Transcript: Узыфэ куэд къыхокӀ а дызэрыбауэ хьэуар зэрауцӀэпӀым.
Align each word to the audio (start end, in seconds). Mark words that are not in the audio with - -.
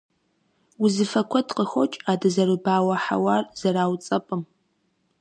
Узыфэ 0.83 1.21
куэд 1.29 1.47
къыхокӀ 1.55 1.97
а 2.11 2.13
дызэрыбауэ 2.21 2.95
хьэуар 3.03 3.43
зэрауцӀэпӀым. 3.59 4.41